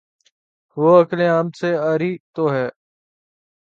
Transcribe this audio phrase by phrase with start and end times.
[0.77, 2.67] وہ عقل عام سے عاری تو ہے۔